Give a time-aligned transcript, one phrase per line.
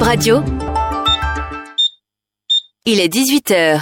[0.00, 0.42] Bib Radio.
[2.86, 3.80] Il est 18h.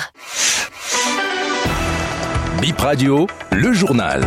[2.61, 4.27] Bip Radio, le journal.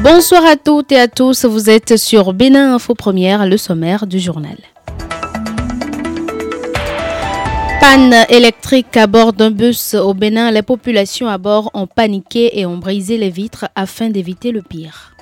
[0.00, 4.18] Bonsoir à toutes et à tous, vous êtes sur Bénin Info Première, le sommaire du
[4.18, 4.56] journal.
[7.80, 12.64] Panne électrique à bord d'un bus au Bénin, les populations à bord ont paniqué et
[12.64, 15.15] ont brisé les vitres afin d'éviter le pire.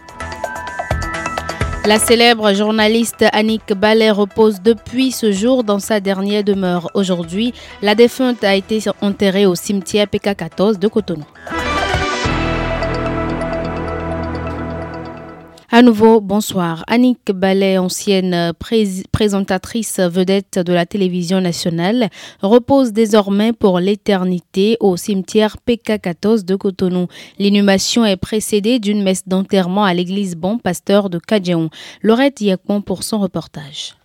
[1.87, 6.91] La célèbre journaliste Annick Ballet repose depuis ce jour dans sa dernière demeure.
[6.95, 11.27] Aujourd'hui, la défunte a été enterrée au cimetière PK14 de Cotonou.
[15.77, 16.85] À nouveau, bonsoir.
[16.87, 18.53] Annick Ballet, ancienne
[19.11, 22.11] présentatrice vedette de la télévision nationale,
[22.41, 27.09] repose désormais pour l'éternité au cimetière PK14 de Cotonou.
[27.41, 31.71] L'inhumation est précédée d'une messe d'enterrement à l'église Bon Pasteur de Kadjeon.
[32.03, 33.97] Laurette Yakon pour son reportage.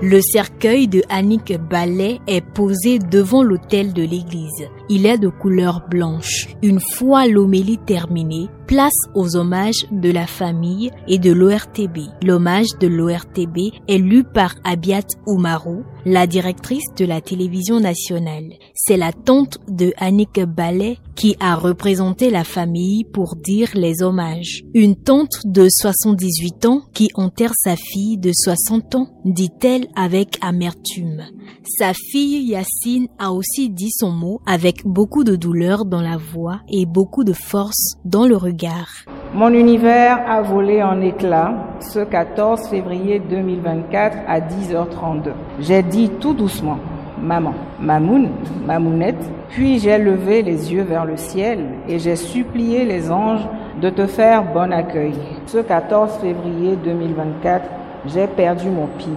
[0.00, 4.68] Le cercueil de Annick Ballet est posé devant l'autel de l'église.
[4.88, 6.48] Il est de couleur blanche.
[6.62, 11.98] Une fois l'homélie terminée, place aux hommages de la famille et de l'ORTB.
[12.22, 18.52] L'hommage de l'ORTB est lu par Abiat Oumarou, la directrice de la télévision nationale.
[18.74, 24.64] C'est la tante de Annick Ballet qui a représenté la famille pour dire les hommages.
[24.74, 31.22] Une tante de 78 ans qui enterre sa fille de 60 ans, dit-elle avec amertume.
[31.64, 36.60] Sa fille Yacine a aussi dit son mot avec beaucoup de douleur dans la voix
[36.68, 42.68] et beaucoup de force dans le regard mon univers a volé en éclats ce 14
[42.68, 45.32] février 2024 à 10h32.
[45.60, 46.78] J'ai dit tout doucement,
[47.20, 48.30] maman, mamoun,
[48.64, 53.46] mamounette, puis j'ai levé les yeux vers le ciel et j'ai supplié les anges
[53.82, 55.12] de te faire bon accueil.
[55.44, 57.64] Ce 14 février 2024,
[58.06, 59.16] j'ai perdu mon pilier,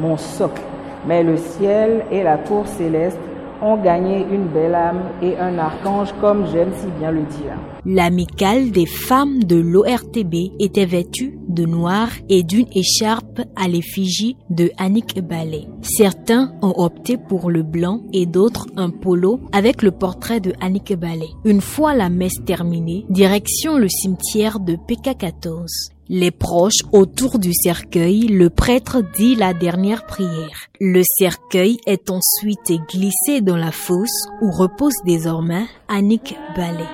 [0.00, 0.62] mon socle,
[1.08, 3.18] mais le ciel et la cour céleste
[3.62, 7.56] ont gagné une belle âme et un archange comme j'aime si bien le dire.
[7.84, 14.70] L'amicale des femmes de l'ORTB était vêtue de noir et d'une écharpe à l'effigie de
[14.76, 15.66] Annick Ballet.
[15.82, 20.94] Certains ont opté pour le blanc et d'autres un polo avec le portrait de Annick
[20.98, 21.30] Ballet.
[21.44, 25.95] Une fois la messe terminée, direction le cimetière de PK14.
[26.08, 30.68] Les proches autour du cercueil, le prêtre dit la dernière prière.
[30.80, 36.86] Le cercueil est ensuite glissé dans la fosse où repose désormais Annick Ballet.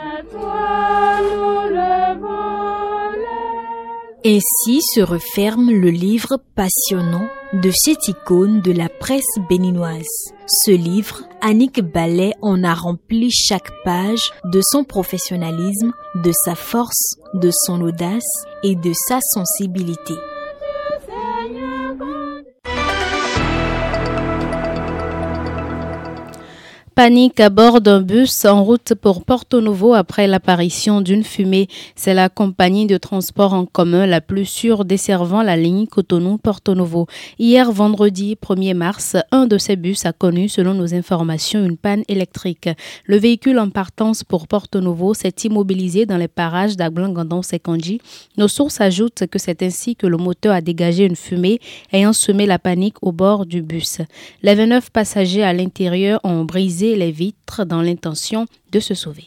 [4.24, 10.32] Ainsi se referme le livre passionnant de cette icône de la presse béninoise.
[10.46, 17.16] Ce livre, Annick Ballet en a rempli chaque page de son professionnalisme, de sa force,
[17.34, 20.14] de son audace et de sa sensibilité.
[26.94, 31.66] Panique à bord d'un bus en route pour Porto Novo après l'apparition d'une fumée.
[31.96, 37.06] C'est la compagnie de transport en commun la plus sûre desservant la ligne Cotonou-Porto Novo.
[37.38, 42.02] Hier, vendredi 1er mars, un de ces bus a connu, selon nos informations, une panne
[42.08, 42.68] électrique.
[43.06, 48.02] Le véhicule en partance pour Porto Novo s'est immobilisé dans les parages d'Agblan-Gandon-Sekonji.
[48.36, 51.58] Nos sources ajoutent que c'est ainsi que le moteur a dégagé une fumée
[51.90, 54.02] ayant semé la panique au bord du bus.
[54.42, 59.26] Les 29 passagers à l'intérieur ont brisé les vitres dans l'intention de se sauver.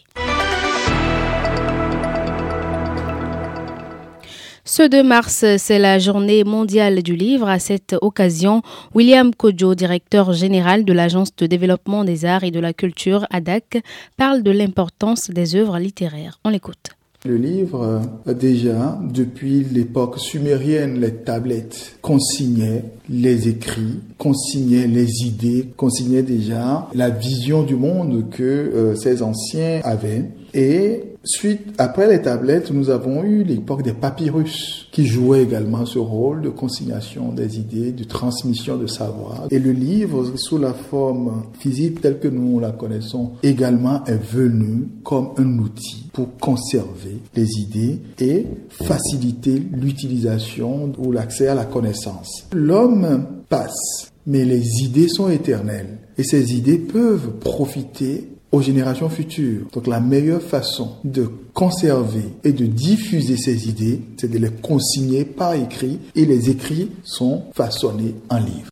[4.68, 7.48] Ce 2 mars, c'est la journée mondiale du livre.
[7.48, 8.64] À cette occasion,
[8.96, 13.84] William Kojo, directeur général de l'Agence de développement des arts et de la culture ADAC,
[14.18, 16.40] parle de l'importance des œuvres littéraires.
[16.44, 16.96] On l'écoute.
[17.26, 18.02] Le livre,
[18.40, 27.10] déjà, depuis l'époque sumérienne, les tablettes consignaient les écrits, consignaient les idées, consignaient déjà la
[27.10, 30.26] vision du monde que euh, ces anciens avaient.
[30.54, 36.00] Et suite, après les tablettes, nous avons eu l'époque des papyrus qui jouaient également ce
[36.00, 39.48] rôle de consignation des idées, de transmission de savoir.
[39.52, 44.88] Et le livre, sous la forme physique telle que nous la connaissons, également est venu
[45.04, 52.48] comme un outil pour conserver les idées et faciliter l'utilisation ou l'accès à la connaissance.
[52.54, 56.00] L'homme passe, mais les idées sont éternelles.
[56.18, 59.68] Et ces idées peuvent profiter aux générations futures.
[59.74, 65.26] Donc la meilleure façon de conserver et de diffuser ces idées, c'est de les consigner
[65.26, 68.70] par écrit et les écrits sont façonnés en livre.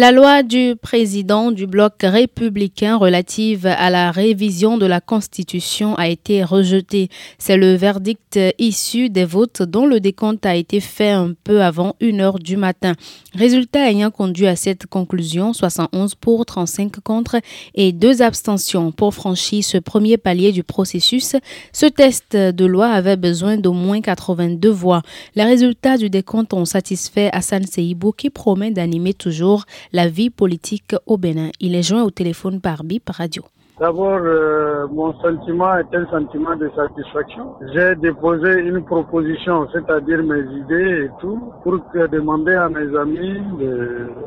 [0.00, 6.06] La loi du président du bloc républicain relative à la révision de la Constitution a
[6.06, 7.08] été rejetée.
[7.38, 11.96] C'est le verdict issu des votes dont le décompte a été fait un peu avant
[12.00, 12.92] 1 heure du matin.
[13.34, 17.40] Résultat ayant conduit à cette conclusion, 71 pour, 35 contre
[17.74, 21.34] et deux abstentions pour franchir ce premier palier du processus.
[21.72, 25.02] Ce test de loi avait besoin d'au moins 82 voix.
[25.34, 30.94] Les résultats du décompte ont satisfait Hassan Seibou qui promet d'animer toujours la vie politique
[31.06, 31.50] au Bénin.
[31.60, 33.44] Il est joint au téléphone par BIP Radio.
[33.80, 37.54] D'abord, euh, mon sentiment est un sentiment de satisfaction.
[37.72, 41.78] J'ai déposé une proposition, c'est-à-dire mes idées et tout, pour
[42.10, 43.40] demander à mes amis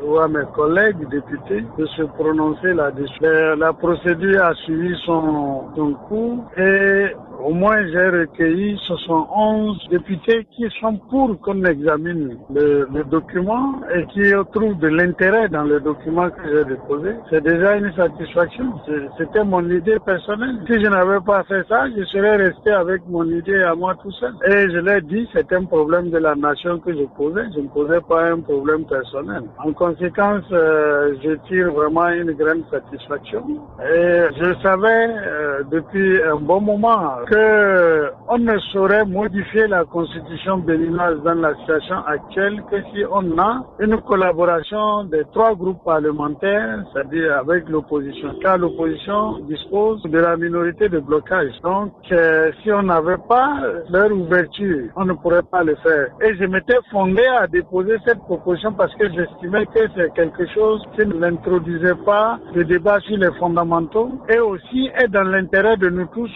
[0.06, 3.20] ou à mes collègues députés de se prononcer là-dessus.
[3.58, 7.08] La procédure a suivi son, son cours et
[7.44, 14.06] au moins, j'ai recueilli 71 députés qui sont pour qu'on examine le, le, document et
[14.06, 14.22] qui
[14.52, 17.10] trouvent de l'intérêt dans le document que j'ai déposé.
[17.30, 18.72] C'est déjà une satisfaction.
[19.18, 20.56] C'était mon idée personnelle.
[20.66, 24.12] Si je n'avais pas fait ça, je serais resté avec mon idée à moi tout
[24.12, 24.34] seul.
[24.46, 27.46] Et je l'ai dit, c'est un problème de la nation que je posais.
[27.54, 29.42] Je ne posais pas un problème personnel.
[29.64, 33.44] En conséquence, euh, je tire vraiment une grande satisfaction.
[33.80, 40.58] Et je savais euh, depuis un bon moment que on ne saurait modifier la constitution
[40.58, 46.84] béninoise dans la situation actuelle que si on a une collaboration des trois groupes parlementaires,
[46.92, 48.34] c'est-à-dire avec l'opposition.
[48.42, 51.52] Car l'opposition dispose de la minorité de blocage.
[51.62, 53.56] Donc, euh, si on n'avait pas
[53.90, 56.08] leur ouverture, on ne pourrait pas le faire.
[56.22, 60.82] Et je m'étais fondé à déposer cette proposition parce que j'estimais que c'est quelque chose
[60.94, 66.06] qui n'introduisait pas le débat sur les fondamentaux et aussi est dans l'intérêt de nous
[66.14, 66.30] tous.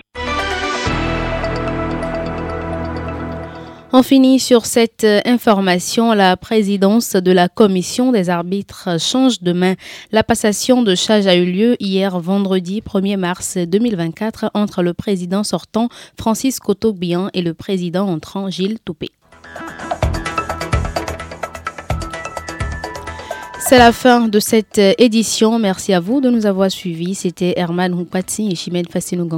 [3.92, 6.12] On finit sur cette euh, information.
[6.12, 9.74] La présidence de la commission des arbitres change de main.
[10.10, 15.44] La passation de charge a eu lieu hier vendredi 1er mars 2024 entre le président
[15.44, 15.88] sortant
[16.18, 19.10] Francis Cotogbian et le président entrant Gilles Toupé.
[23.60, 25.60] C'est la fin de cette euh, édition.
[25.60, 27.14] Merci à vous de nous avoir suivis.
[27.14, 29.28] C'était Herman Houpati et Chimène Fassino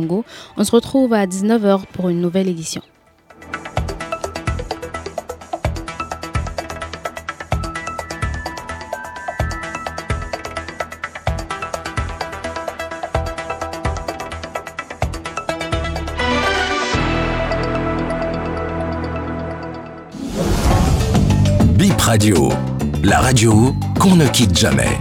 [0.56, 2.82] On se retrouve à 19h pour une nouvelle édition.
[22.08, 22.48] Radio,
[23.02, 24.98] la radio qu'on ne quitte jamais.